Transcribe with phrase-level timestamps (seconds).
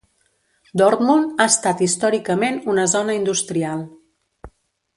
[0.81, 3.85] Dortmund ha estat històricament una zona industrial.